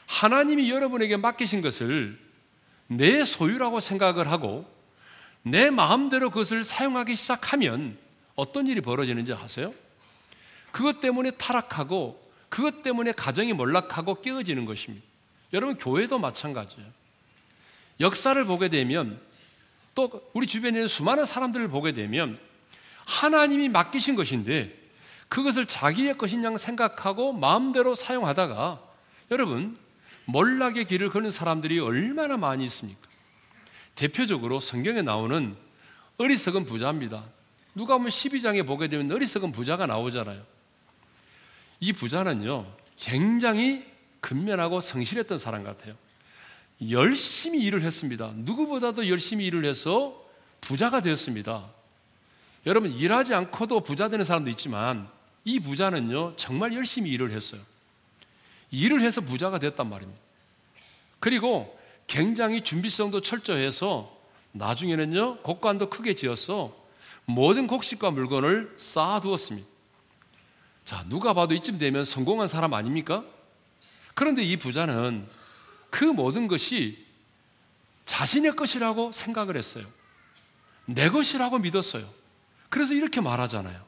[0.07, 2.17] 하나님이 여러분에게 맡기신 것을
[2.87, 4.65] 내 소유라고 생각을 하고
[5.43, 7.99] 내 마음대로 그것을 사용하기 시작하면
[8.33, 9.71] 어떤 일이 벌어지는지 아세요?
[10.71, 15.05] 그것 때문에 타락하고 그것 때문에 가정이 몰락하고 깨어지는 것입니다.
[15.53, 16.85] 여러분, 교회도 마찬가지예요.
[18.01, 19.21] 역사를 보게 되면
[19.95, 22.37] 또 우리 주변에 있는 수많은 사람들을 보게 되면
[23.05, 24.77] 하나님이 맡기신 것인데
[25.29, 28.81] 그것을 자기의 것인 양 생각하고 마음대로 사용하다가
[29.31, 29.77] 여러분,
[30.25, 32.99] 몰락의 길을 걷는 사람들이 얼마나 많이 있습니까?
[33.95, 35.55] 대표적으로 성경에 나오는
[36.17, 37.23] 어리석은 부자입니다.
[37.75, 40.50] 누가 보면 12장에 보게 되면 어리석은 부자가 나오잖아요.
[41.81, 42.65] 이 부자는요,
[42.95, 43.85] 굉장히
[44.21, 45.95] 근면하고 성실했던 사람 같아요.
[46.89, 48.31] 열심히 일을 했습니다.
[48.35, 50.23] 누구보다도 열심히 일을 해서
[50.61, 51.69] 부자가 되었습니다.
[52.67, 55.09] 여러분, 일하지 않고도 부자 되는 사람도 있지만
[55.43, 57.61] 이 부자는요, 정말 열심히 일을 했어요.
[58.69, 60.21] 일을 해서 부자가 됐단 말입니다.
[61.19, 64.15] 그리고 굉장히 준비성도 철저해서
[64.51, 66.75] 나중에는요, 곡관도 크게 지어서
[67.25, 69.70] 모든 곡식과 물건을 쌓아두었습니다.
[70.85, 73.23] 자, 누가 봐도 이쯤 되면 성공한 사람 아닙니까?
[74.13, 75.27] 그런데 이 부자는
[75.89, 77.05] 그 모든 것이
[78.05, 79.85] 자신의 것이라고 생각을 했어요.
[80.85, 82.09] 내 것이라고 믿었어요.
[82.69, 83.81] 그래서 이렇게 말하잖아요.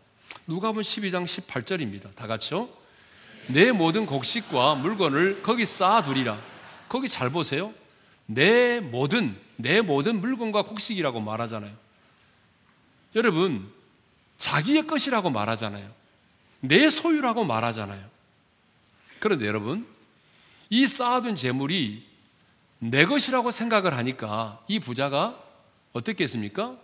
[0.47, 2.15] 누가복음 12장 18절입니다.
[2.15, 2.69] 다 같이요.
[3.47, 6.39] 내 모든 곡식과 물건을 거기 쌓아두리라.
[6.87, 7.73] 거기 잘 보세요.
[8.25, 11.73] 내 모든 내 모든 물건과 곡식이라고 말하잖아요.
[13.15, 13.71] 여러분,
[14.37, 16.02] 자기의 것이라고 말하잖아요.
[16.63, 18.01] 내 소유라고 말하잖아요.
[19.19, 19.85] 그런데 여러분,
[20.69, 22.07] 이 쌓아둔 재물이
[22.79, 25.37] 내 것이라고 생각을 하니까 이 부자가
[25.91, 26.77] 어떻겠습니까?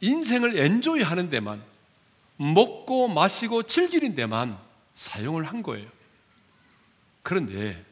[0.00, 1.62] 인생을 엔조이 하는 데만
[2.36, 4.58] 먹고 마시고 즐기는 데만
[4.96, 5.88] 사용을 한 거예요.
[7.22, 7.84] 그런데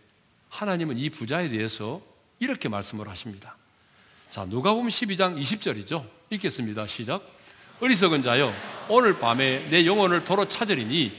[0.49, 2.03] 하나님은 이 부자에 대해서
[2.41, 3.57] 이렇게 말씀을 하십니다.
[4.31, 6.09] 자, 누가 보면 12장 20절이죠.
[6.31, 6.89] 읽겠습니다.
[6.89, 7.25] 시작.
[7.83, 8.55] 어리석은 자여,
[8.89, 11.11] 오늘 밤에 내 영혼을 도로 찾으리니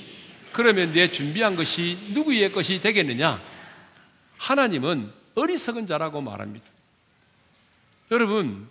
[0.54, 3.42] 그러면 내 준비한 것이 누구의 것이 되겠느냐?
[4.38, 6.66] 하나님은 어리석은 자라고 말합니다.
[8.12, 8.70] 여러분,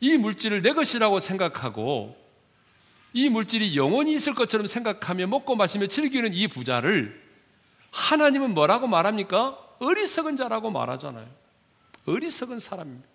[0.00, 2.16] 이 물질을 내 것이라고 생각하고
[3.12, 7.22] 이 물질이 영원히 있을 것처럼 생각하며 먹고 마시며 즐기는 이 부자를
[7.92, 9.56] 하나님은 뭐라고 말합니까?
[9.78, 11.28] 어리석은 자라고 말하잖아요.
[12.06, 13.09] 어리석은 사람입니다.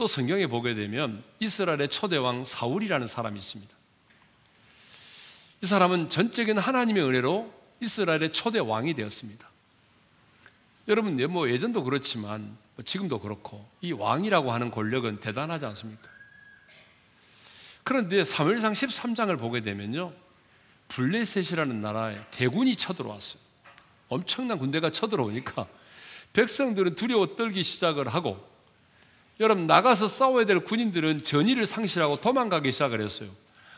[0.00, 0.02] 네?
[0.02, 3.74] 또 성경에 보게 되면 이스라엘의 초대왕 사울이라는 사람이 있습니다.
[5.62, 9.46] 이 사람은 전적인 하나님의 은혜로 이스라엘의 초대 왕이 되었습니다.
[10.88, 16.08] 여러분, 뭐 예전도 그렇지만 뭐 지금도 그렇고 이 왕이라고 하는 권력은 대단하지 않습니까?
[17.84, 20.14] 그런데 사무엘상 13장을 보게 되면요.
[20.88, 23.42] 블레셋이라는 나라에 대군이 쳐들어왔어요.
[24.08, 25.68] 엄청난 군대가 쳐들어오니까
[26.32, 28.49] 백성들은 두려워 떨기 시작을 하고
[29.40, 33.30] 여러분 나가서 싸워야 될 군인들은 전의를 상실하고 도망가기 시작을 했어요.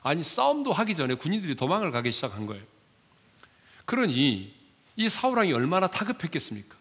[0.03, 2.64] 아니 싸움도 하기 전에 군인들이 도망을 가기 시작한 거예요.
[3.85, 4.53] 그러니
[4.96, 6.77] 이 사울 왕이 얼마나 다급했겠습니까?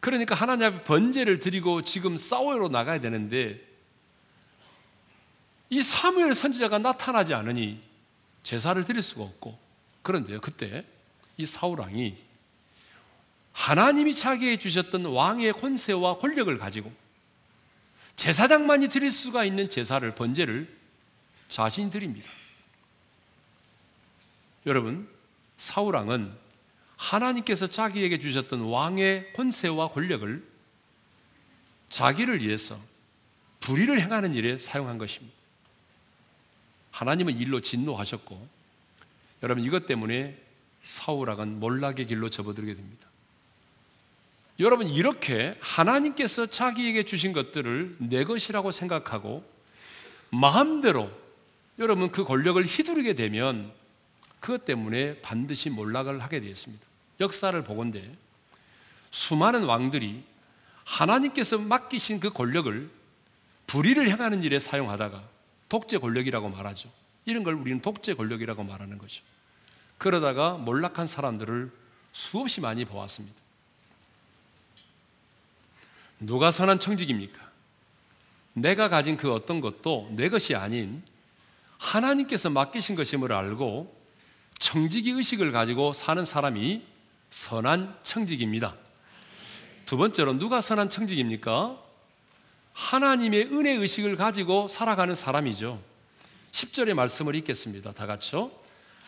[0.00, 3.60] 그러니까 하나님 앞에 번제를 드리고 지금 싸우러 나가야 되는데
[5.68, 7.80] 이 사무엘 선지자가 나타나지 않으니
[8.42, 9.58] 제사를 드릴 수가 없고
[10.02, 10.84] 그런데요 그때
[11.36, 12.16] 이 사울 왕이
[13.52, 16.90] 하나님이 자기에게 주셨던 왕의 권세와 권력을 가지고
[18.20, 20.68] 제사장만이 드릴 수가 있는 제사를 번제를
[21.48, 22.30] 자신이 드립니다.
[24.66, 25.08] 여러분
[25.56, 26.30] 사울 왕은
[26.98, 30.46] 하나님께서 자기에게 주셨던 왕의 권세와 권력을
[31.88, 32.78] 자기를 위해서
[33.60, 35.34] 불의를 행하는 일에 사용한 것입니다.
[36.90, 38.48] 하나님은 일로 진노하셨고
[39.42, 40.38] 여러분 이것 때문에
[40.84, 43.09] 사울 왕은 몰락의 길로 접어들게 됩니다.
[44.60, 49.42] 여러분 이렇게 하나님께서 자기에게 주신 것들을 내 것이라고 생각하고
[50.30, 51.10] 마음대로
[51.78, 53.72] 여러분 그 권력을 휘두르게 되면
[54.38, 56.84] 그것 때문에 반드시 몰락을 하게 되었습니다.
[57.20, 58.06] 역사를 보건대
[59.10, 60.22] 수많은 왕들이
[60.84, 62.90] 하나님께서 맡기신 그 권력을
[63.66, 65.22] 불의를 행하는 일에 사용하다가
[65.70, 66.90] 독재 권력이라고 말하죠.
[67.24, 69.22] 이런 걸 우리는 독재 권력이라고 말하는 거죠.
[69.96, 71.70] 그러다가 몰락한 사람들을
[72.12, 73.40] 수없이 많이 보았습니다.
[76.20, 77.40] 누가 선한 청직입니까?
[78.52, 81.02] 내가 가진 그 어떤 것도 내 것이 아닌
[81.78, 83.98] 하나님께서 맡기신 것임을 알고
[84.58, 86.82] 청지기 의식을 가지고 사는 사람이
[87.30, 88.74] 선한 청직입니다.
[89.86, 91.78] 두 번째로 누가 선한 청직입니까?
[92.74, 95.80] 하나님의 은혜 의식을 가지고 살아가는 사람이죠.
[96.52, 97.92] 10절의 말씀을 읽겠습니다.
[97.92, 98.50] 다 같이요.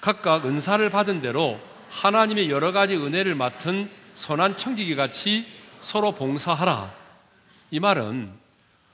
[0.01, 5.47] 각각 은사를 받은 대로 하나님의 여러 가지 은혜를 맡은 선한 청지기 같이
[5.81, 7.02] 서로 봉사하라.
[7.73, 8.31] 이 말은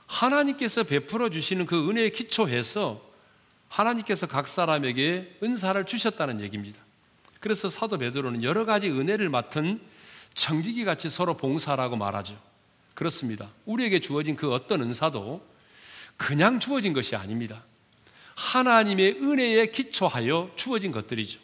[0.07, 3.01] 하나님께서 베풀어 주시는 그 은혜에 기초해서
[3.67, 6.79] 하나님께서 각 사람에게 은사를 주셨다는 얘기입니다.
[7.41, 9.81] 그래서 사도 베드로는 여러 가지 은혜를 맡은
[10.33, 12.39] 청지기 같이 서로 봉사라고 말하죠.
[12.93, 13.49] 그렇습니다.
[13.65, 15.45] 우리에게 주어진 그 어떤 은사도
[16.15, 17.63] 그냥 주어진 것이 아닙니다.
[18.35, 21.41] 하나님의 은혜에 기초하여 주어진 것들이죠.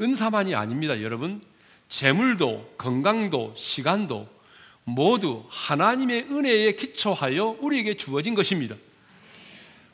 [0.00, 1.42] 은사만이 아닙니다, 여러분.
[1.88, 4.28] 재물도, 건강도, 시간도
[4.84, 8.76] 모두 하나님의 은혜에 기초하여 우리에게 주어진 것입니다.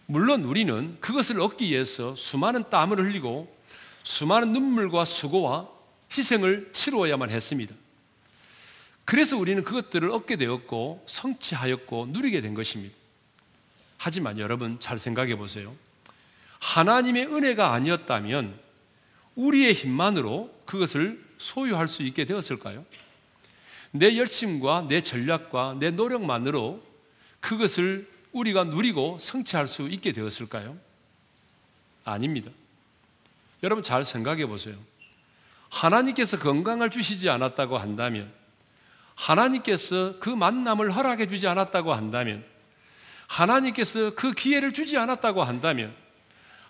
[0.07, 3.55] 물론 우리는 그것을 얻기 위해서 수많은 땀을 흘리고
[4.03, 5.69] 수많은 눈물과 수고와
[6.17, 7.75] 희생을 치루어야만 했습니다.
[9.05, 12.95] 그래서 우리는 그것들을 얻게 되었고 성취하였고 누리게 된 것입니다.
[13.97, 15.75] 하지만 여러분 잘 생각해 보세요.
[16.59, 18.59] 하나님의 은혜가 아니었다면
[19.37, 22.85] 우리의 힘만으로 그것을 소유할 수 있게 되었을까요?
[23.93, 26.83] 내 열심과 내 전략과 내 노력만으로
[27.41, 30.77] 그것을 우리가 누리고 성취할 수 있게 되었을까요?
[32.05, 32.51] 아닙니다.
[33.63, 34.77] 여러분 잘 생각해 보세요.
[35.69, 38.33] 하나님께서 건강을 주시지 않았다고 한다면,
[39.15, 42.45] 하나님께서 그 만남을 허락해 주지 않았다고 한다면,
[43.27, 45.95] 하나님께서 그 기회를 주지 않았다고 한다면,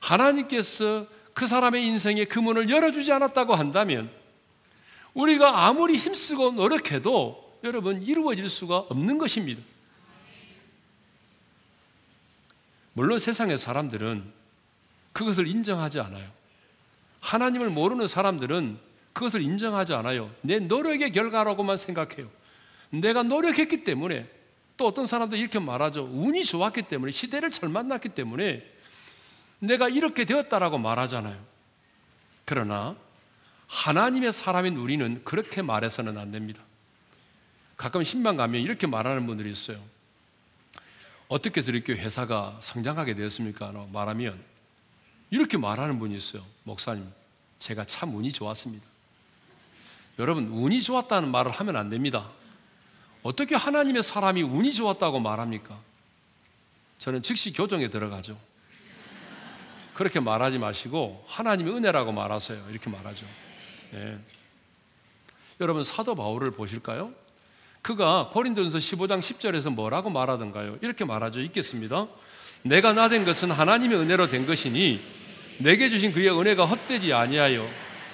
[0.00, 4.10] 하나님께서 그 사람의 인생에 그 문을 열어주지 않았다고 한다면,
[5.14, 9.62] 우리가 아무리 힘쓰고 노력해도 여러분 이루어질 수가 없는 것입니다.
[12.92, 14.32] 물론 세상의 사람들은
[15.12, 16.28] 그것을 인정하지 않아요.
[17.20, 18.78] 하나님을 모르는 사람들은
[19.12, 20.30] 그것을 인정하지 않아요.
[20.40, 22.30] 내 노력의 결과라고만 생각해요.
[22.90, 24.28] 내가 노력했기 때문에
[24.76, 26.08] 또 어떤 사람도 이렇게 말하죠.
[26.10, 28.64] 운이 좋았기 때문에 시대를 잘 만났기 때문에
[29.58, 31.38] 내가 이렇게 되었다라고 말하잖아요.
[32.46, 32.96] 그러나
[33.70, 36.60] 하나님의 사람인 우리는 그렇게 말해서는 안 됩니다.
[37.76, 39.80] 가끔 신방 가면 이렇게 말하는 분들이 있어요.
[41.28, 43.72] 어떻게 이렇게 회사가 성장하게 되었습니까?
[43.92, 44.42] 말하면
[45.30, 46.44] 이렇게 말하는 분이 있어요.
[46.64, 47.08] 목사님,
[47.60, 48.84] 제가 참 운이 좋았습니다.
[50.18, 52.28] 여러분, 운이 좋았다는 말을 하면 안 됩니다.
[53.22, 55.78] 어떻게 하나님의 사람이 운이 좋았다고 말합니까?
[56.98, 58.36] 저는 즉시 교정에 들어가죠.
[59.94, 62.68] 그렇게 말하지 마시고 하나님의 은혜라고 말하세요.
[62.70, 63.24] 이렇게 말하죠.
[63.92, 64.18] 네.
[65.60, 67.12] 여러분 사도 바울을 보실까요?
[67.82, 70.78] 그가 고린도전서 15장 10절에서 뭐라고 말하던가요?
[70.82, 71.40] 이렇게 말하죠.
[71.40, 72.06] 읽겠습니다.
[72.62, 75.00] 내가 나 된 것은 하나님의 은혜로 된 것이니
[75.58, 77.66] 내게 주신 그의 은혜가 헛되지 아니하여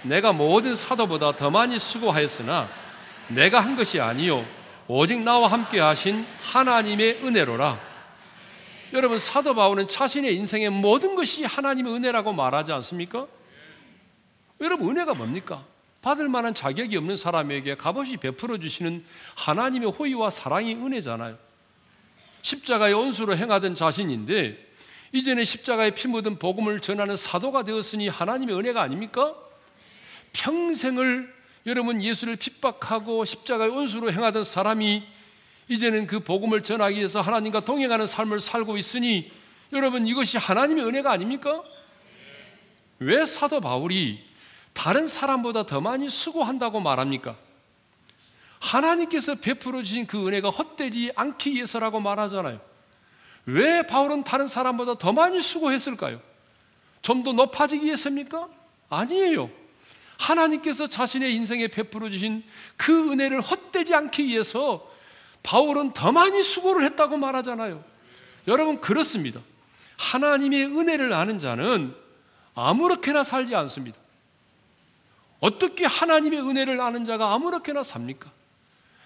[0.02, 2.68] 내가 모든 사도보다 더 많이 수고하였으나
[3.28, 4.46] 내가 한 것이 아니요
[4.88, 7.80] 오직 나와 함께 하신 하나님의 은혜로라.
[8.92, 13.26] 여러분 사도 바울은 자신의 인생의 모든 것이 하나님의 은혜라고 말하지 않습니까?
[14.60, 15.64] 여러분 은혜가 뭡니까?
[16.02, 21.36] 받을 만한 자격이 없는 사람에게 값없이 베풀어 주시는 하나님의 호의와 사랑이 은혜잖아요.
[22.42, 24.64] 십자가의 온수로 행하던 자신인데
[25.12, 29.34] 이제는 십자가에 피 묻은 복음을 전하는 사도가 되었으니 하나님의 은혜가 아닙니까?
[30.32, 31.34] 평생을
[31.66, 35.02] 여러분 예수를 핍박하고 십자가의 온수로 행하던 사람이
[35.68, 39.32] 이제는 그 복음을 전하기 위해서 하나님과 동행하는 삶을 살고 있으니
[39.72, 41.64] 여러분 이것이 하나님의 은혜가 아닙니까?
[43.00, 44.24] 왜 사도 바울이
[44.76, 47.34] 다른 사람보다 더 많이 수고한다고 말합니까?
[48.60, 52.60] 하나님께서 베풀어 주신 그 은혜가 헛되지 않기 위해서라고 말하잖아요.
[53.46, 56.20] 왜 바울은 다른 사람보다 더 많이 수고했을까요?
[57.00, 58.48] 좀 더 높아지기 위해서입니까?
[58.90, 59.50] 아니에요.
[60.18, 62.44] 하나님께서 자신의 인생에 베풀어 주신
[62.76, 64.90] 그 은혜를 헛되지 않기 위해서
[65.42, 67.82] 바울은 더 많이 수고를 했다고 말하잖아요.
[68.46, 69.40] 여러분 그렇습니다.
[69.96, 71.94] 하나님의 은혜를 아는 자는
[72.54, 74.05] 아무렇게나 살지 않습니다.
[75.40, 78.30] 어떻게 하나님의 은혜를 아는 자가 아무렇게나 삽니까?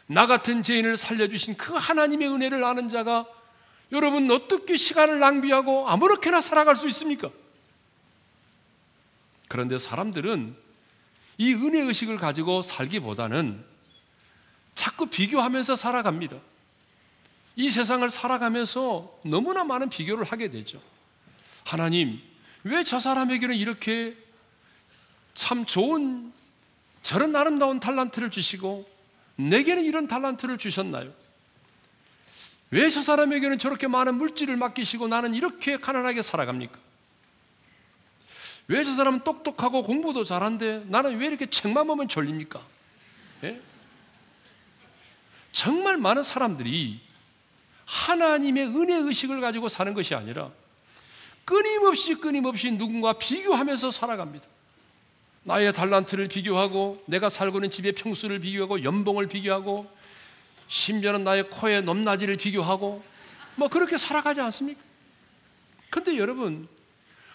[0.07, 3.27] 나 같은 죄인을 살려주신 그 하나님의 은혜를 아는 자가
[3.93, 7.31] 여러분 어떻게 시간을 낭비하고 아무렇게나 살아갈 수 있습니까?
[9.49, 10.57] 그런데 사람들은
[11.39, 13.65] 이 은혜 의식을 가지고 살기보다는
[14.75, 16.37] 자꾸 비교하면서 살아갑니다.
[17.57, 20.81] 이 세상을 살아가면서 너무나 많은 비교를 하게 되죠.
[21.65, 22.21] 하나님,
[22.63, 24.17] 왜 저 사람에게는 이렇게
[25.41, 26.35] 참 좋은
[27.03, 28.87] 저런 아름다운 달란트를 주시고
[29.37, 31.11] 내게는 이런 달란트를 주셨나요?
[32.71, 36.79] 왜 저 사람에게는 저렇게 많은 물질을 맡기시고 나는 이렇게 가난하게 살아갑니까?
[38.69, 42.63] 왜 저 사람은 똑똑하고 공부도 잘한데 나는 왜 이렇게 책만 보면 졸립니까?
[43.45, 43.59] 예?
[45.53, 47.01] 정말 많은 사람들이
[47.87, 50.51] 하나님의 은혜 의식을 가지고 사는 것이 아니라
[51.47, 54.47] 끊임없이 끊임없이 누군가 비교하면서 살아갑니다.
[55.43, 59.91] 나의 달란트를 비교하고 내가 살고 있는 집의 평수를 비교하고 연봉을 비교하고
[60.69, 63.03] 심지어는 나의 코의 높낮이를 비교하고
[63.57, 64.81] 뭐 그렇게 살아가지 않습니까?
[65.89, 66.69] 근데 여러분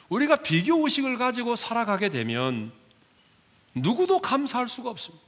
[0.07, 2.71] 우리가 비교 의식을 가지고 살아가게 되면
[3.73, 5.23] 누구도 감사할 수가 없습니다.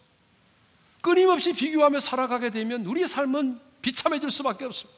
[1.02, 4.98] 끊임없이 비교하며 살아가게 되면 우리의 삶은 비참해질 수밖에 없습니다.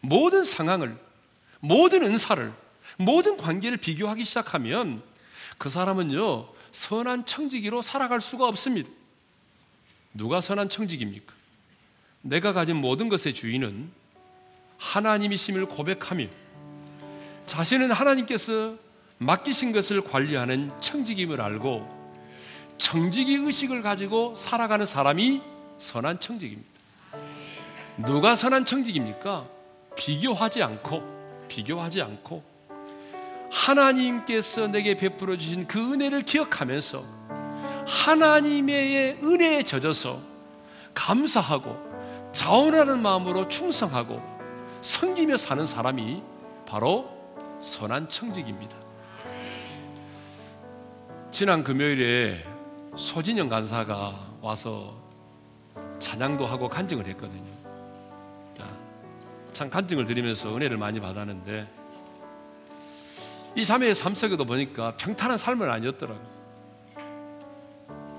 [0.00, 0.96] 모든 상황을,
[1.60, 2.52] 모든 은사를,
[2.96, 5.02] 모든 관계를 비교하기 시작하면
[5.58, 8.90] 그 사람은요, 선한 청지기로 살아갈 수가 없습니다.
[10.14, 11.32] 누가 선한 청지기입니까?
[12.22, 13.90] 내가 가진 모든 것의 주인은
[14.78, 16.26] 하나님이심을 고백하며
[17.46, 18.76] 자신은 하나님께서
[19.18, 21.96] 맡기신 것을 관리하는 청지기임을 알고
[22.78, 25.40] 청지기 의식을 가지고 살아가는 사람이
[25.78, 26.70] 선한 청지기입니다.
[27.98, 29.48] 누가 선한 청지기입니까?
[29.96, 32.55] 비교하지 않고 비교하지 않고
[33.50, 37.04] 하나님께서 내게 베풀어 주신 그 은혜를 기억하면서
[37.86, 40.20] 하나님의 은혜에 젖어서
[40.94, 41.76] 감사하고
[42.32, 44.20] 자원하는 마음으로 충성하고
[44.80, 46.22] 섬기며 사는 사람이
[46.66, 47.08] 바로
[47.60, 48.76] 선한 청직입니다.
[51.30, 52.44] 지난 금요일에
[52.96, 54.96] 소진영 간사가 와서
[55.98, 57.56] 찬양도 하고 간증을 했거든요.
[59.52, 61.66] 참 간증을 드리면서 은혜를 많이 받았는데
[63.56, 66.36] 이 자매의 삶 속에도 보니까 평탄한 삶은 아니었더라고요.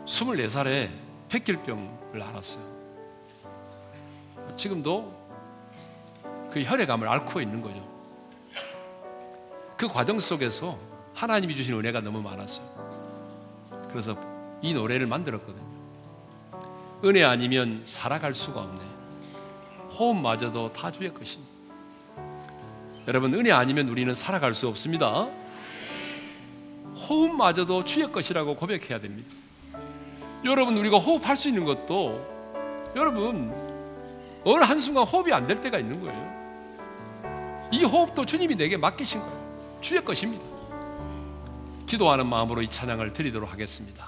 [0.05, 0.89] 24살에
[1.29, 2.63] 백길병을 앓았어요.
[4.57, 5.15] 지금도
[6.51, 7.87] 그 혈액암을 앓고 있는 거죠.
[9.77, 10.79] 그 과정 속에서
[11.13, 12.65] 하나님이 주신 은혜가 너무 많았어요.
[13.89, 14.19] 그래서
[14.63, 15.67] 이 노래를 만들었거든요.
[17.05, 18.81] 은혜 아니면 살아갈 수가 없네.
[19.91, 21.56] 호흡마저도 다 주의 것입니다.
[23.07, 25.27] 여러분 은혜 아니면 우리는 살아갈 수 없습니다.
[27.07, 29.29] 호흡마저도 주의 것이라고 고백해야 됩니다.
[30.43, 33.53] 여러분 우리가 호흡할 수 있는 것도 여러분
[34.43, 36.37] 어느 한순간 호흡이 안 될 때가 있는 거예요.
[37.71, 39.77] 이 호흡도 주님이 내게 맡기신 거예요.
[39.81, 40.43] 주의 것입니다.
[41.85, 44.07] 기도하는 마음으로 이 찬양을 드리도록 하겠습니다.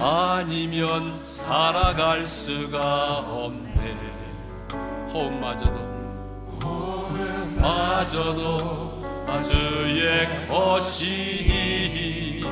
[0.00, 3.96] 아니면 살아갈 수가 없네
[5.12, 5.89] 호흡마저도 호흡
[7.60, 9.00] 마저도
[9.48, 12.42] 주의 것이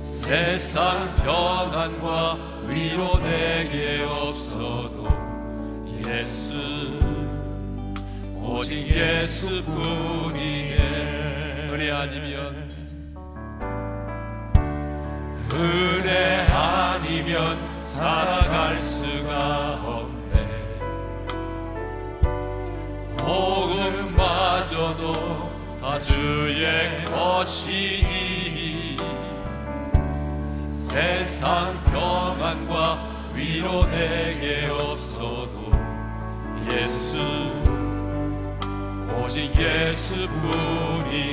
[0.00, 5.08] 세상 평안과 위로 내게 없어도
[6.06, 6.52] 예수
[8.36, 10.78] 오직 예수뿐이에
[11.72, 12.68] 은혜 아니면
[15.52, 20.17] 은혜 아니면 살아갈 수가 없
[23.28, 25.02] 복음마저도
[25.82, 28.96] 다 주의 것이니.
[30.66, 35.70] 세상 평안과 위로 내게 없어도
[36.70, 37.18] 예수
[39.14, 41.27] 오직 예수뿐이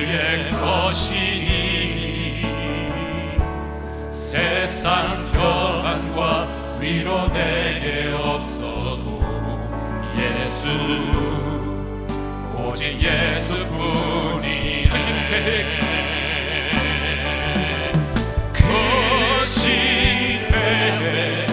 [0.00, 2.46] 주의 것이니
[4.10, 6.48] 세상 평안과
[6.80, 9.20] 위로 내게 없어도
[10.16, 10.70] 예수
[12.56, 15.66] 오직 예수뿐이 크신 계획
[18.54, 21.44] 그 시대에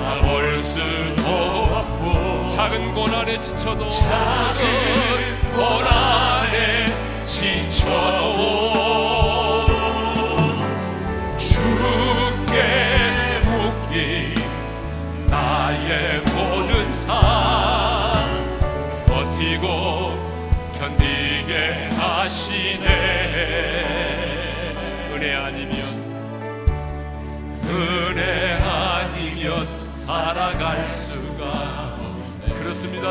[0.00, 6.17] 다볼 수도 없고 작은 고난에 지쳐도 작은 고난에
[7.38, 8.72] 지쳐도
[11.36, 12.58] 주께
[13.44, 14.34] 묻기
[15.30, 18.26] 나의 모든 삶
[19.06, 20.18] 버티고
[20.76, 23.28] 견디게 하시네.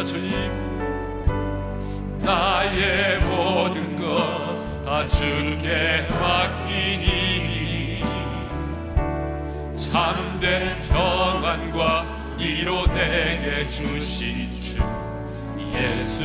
[0.07, 0.32] 주님.
[2.19, 3.86] 나의 모든 것
[4.97, 8.03] 다 주께 맡기니
[9.75, 14.81] 참된 평안과 위로 내게 주신 주
[15.71, 16.23] 예수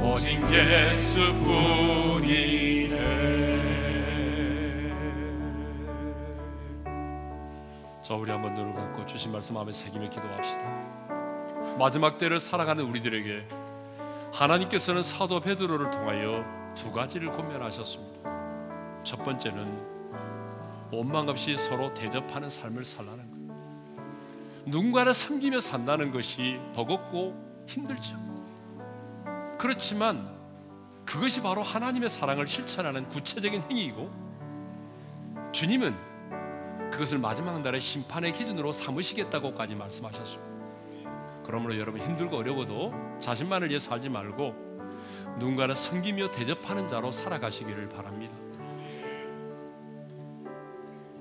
[0.00, 1.44] 오직 예수뿐이네.
[8.02, 10.58] 자 우리 한번 눈을 감고 주신 말씀 마음에 새기며 기도합시다.
[11.78, 13.46] 마지막 때를 살아가는 우리들에게
[14.32, 19.02] 하나님께서는 사도 베드로를 통하여 두 가지를 권면하셨습니다.
[19.02, 19.94] 첫 번째는
[20.90, 23.34] 원망 없이 서로 대접하는 삶을 살라는 것.
[24.66, 27.34] 누군가를 섬기며 산다는 것이 버겁고
[27.66, 28.16] 힘들죠.
[29.58, 30.34] 그렇지만
[31.04, 34.10] 그것이 바로 하나님의 사랑을 실천하는 구체적인 행위이고
[35.52, 35.94] 주님은
[36.90, 40.54] 그것을 마지막 날의 심판의 기준으로 삼으시겠다고까지 말씀하셨습니다.
[41.44, 44.63] 그러므로 여러분 힘들고 어려워도 자신만을 위해 살지 말고
[45.38, 48.34] 누군가를 섬기며 대접하는 자로 살아가시기를 바랍니다.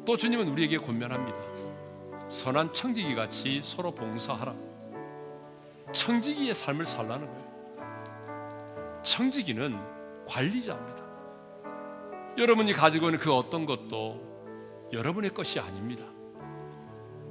[0.06, 1.38] 또 주님은 우리에게 권면합니다.
[2.30, 4.54] 선한 청지기 같이 서로 봉사하라.
[5.94, 9.02] 청지기의 삶을 살라는 거예요.
[9.04, 9.78] 청지기는
[10.28, 11.04] 관리자입니다.
[12.38, 16.04] 여러분이 가지고 있는 그 어떤 것도 여러분의 것이 아닙니다.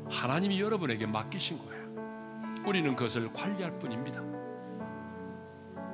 [0.08, 2.62] 하나님이 여러분에게 맡기신 거예요.
[2.66, 4.20] 우리는 그것을 관리할 뿐입니다.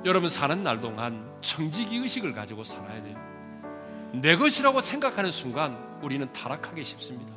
[0.05, 3.17] 여러분 사는 날 동안 청지기 의식을 가지고 살아야 돼요.
[4.13, 7.35] 내 것이라고 생각하는 순간 우리는 타락하기 쉽습니다.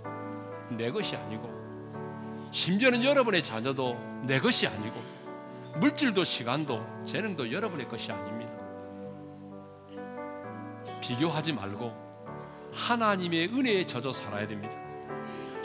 [0.70, 1.50] 내 것이 아니고
[2.52, 5.00] 심지어는 여러분의 자녀도 내 것이 아니고
[5.80, 8.52] 물질도 시간도 재능도 여러분의 것이 아닙니다.
[11.00, 11.92] 비교하지 말고
[12.72, 14.76] 하나님의 은혜에 젖어 살아야 됩니다.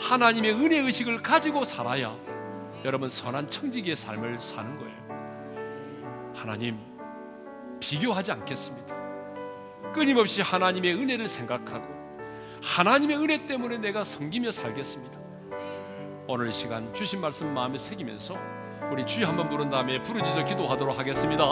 [0.00, 2.16] 하나님의 은혜 의식을 가지고 살아야
[2.84, 6.32] 여러분 선한 청지기의 삶을 사는 거예요.
[6.34, 6.87] 하나님
[7.80, 8.94] 비교하지 않겠습니다.
[9.92, 11.86] 끊임없이 하나님의 은혜를 생각하고
[12.62, 15.18] 하나님의 은혜 때문에 내가 섬기며 살겠습니다.
[16.26, 18.36] 오늘 시간 주신 말씀 마음에 새기면서
[18.90, 21.44] 우리 주여 한번 부른 다음에 부르짖어 기도하도록 하겠습니다.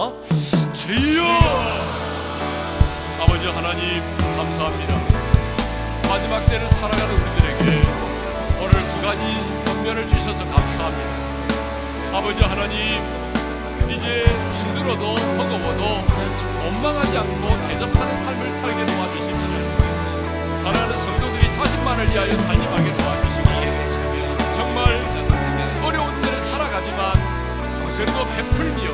[0.74, 1.22] 주여!
[3.20, 4.00] 아버지 하나님
[4.36, 4.94] 감사합니다.
[6.08, 7.88] 마지막 때를 살아가는 우리들에게
[8.60, 12.16] 오늘 두 가지 권면을 주셔서 감사합니다.
[12.16, 13.25] 아버지 하나님
[13.90, 15.82] 이제 힘들어도 버거워도
[16.64, 19.36] 원망하지 않고 대접하는 삶을 살게 도와주십시오.
[20.62, 23.48] 사랑하는 성도들이 자신만을 위하여 살지 말게 도와주시고
[24.56, 25.00] 정말
[25.84, 27.14] 어려운 때를 살아가지만
[27.94, 28.92] 그래도 베풀며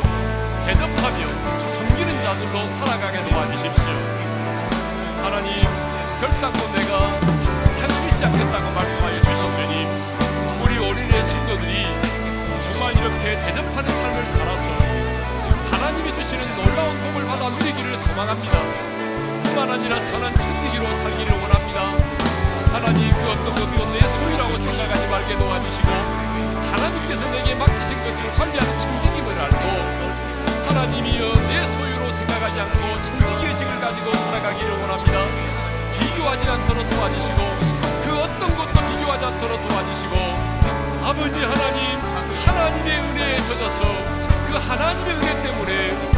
[0.66, 1.28] 대접하며
[1.72, 3.96] 섬기는 자들로 살아가게 도와주십시오.
[5.22, 5.56] 하나님
[6.20, 7.18] 결단코 내가
[8.12, 9.01] 잃지 않겠다고 말씀
[18.12, 18.58] 소망합니다.
[19.72, 21.80] 아니라 선한 천리기로 살기를 원합니다.
[22.72, 29.40] 하나님 그 어떤 것도 내 소유라고 생각하지 말게 도와주시고 하나님께서 내게 맡기신 것을 관리하는 청지기을
[29.40, 29.56] 알고
[30.68, 35.18] 하나님이여 내 소유로 생각하지 않고 천지기 의식을 가지고 살아가기를 원합니다.
[35.98, 37.38] 비교하지 않도록 도와주시고
[38.04, 40.16] 그 어떤 것도 비교하지 않도록 도와주시고
[41.02, 41.98] 아버지 하나님
[42.44, 43.84] 하나님의 은혜에 젖어서
[44.46, 46.11] 그그 하나님의 은혜 때문에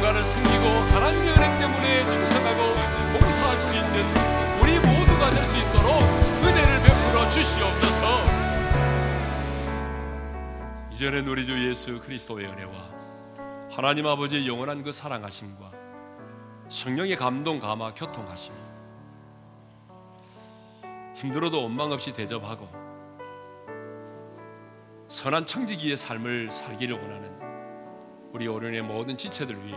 [0.00, 2.62] 누군가를 섬기고 하나님의 은혜 때문에 충성하고
[3.18, 4.06] 봉사할 수 있는
[4.62, 6.02] 우리 모두가 될 수 있도록
[6.42, 8.24] 은혜를 베풀어 주시옵소서.
[10.92, 12.72] 이전에 우리 주 예수 그리스도의 은혜와
[13.70, 15.70] 하나님 아버지의 영원한 그 사랑하심과
[16.68, 18.56] 성령의 감동 감화 교통하심이
[21.14, 22.68] 힘들어도 원망 없이 대접하고
[25.08, 27.39] 선한 청지기의 삶을 살기를 원하는
[28.32, 29.76] 우리 어른의 모든 지체들 위해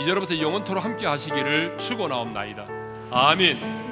[0.00, 2.66] 이제로부터 영원토록 함께 하시기를 축원하옵나이다.
[3.10, 3.87] 아멘.